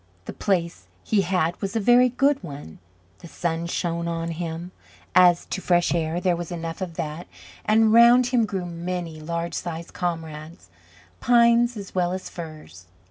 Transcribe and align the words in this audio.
The 0.25 0.33
place 0.33 0.87
he 1.03 1.21
had 1.21 1.61
was 1.61 1.75
a 1.75 1.79
very 1.79 2.09
good 2.09 2.41
one; 2.41 2.79
the 3.19 3.27
sun 3.27 3.67
shone 3.67 4.07
on 4.07 4.29
him; 4.31 4.71
as 5.13 5.45
to 5.45 5.61
fresh 5.61 5.93
air, 5.93 6.19
there 6.19 6.35
was 6.35 6.51
enough 6.51 6.81
of 6.81 6.95
that, 6.95 7.27
and 7.65 7.93
round 7.93 8.25
him 8.33 8.47
grew 8.47 8.65
many 8.65 9.19
large 9.21 9.53
sized 9.53 9.93
comrades, 9.93 10.69
pines 11.19 11.77
as 11.77 11.93
well 11.93 12.13
as 12.13 12.29
firs. 12.29 12.87